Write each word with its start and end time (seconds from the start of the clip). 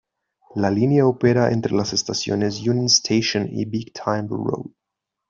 La 0.55 0.71
línea 0.71 1.05
opera 1.05 1.51
entre 1.51 1.75
las 1.75 1.93
estaciones 1.93 2.61
Union 2.67 2.85
Station 2.87 3.47
y 3.51 3.65
Big 3.65 3.93
Timber 3.93 4.39
Road. 4.39 4.71